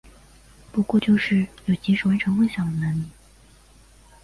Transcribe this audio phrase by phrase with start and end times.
[0.71, 3.03] 不过就是有及时完成梦想的能力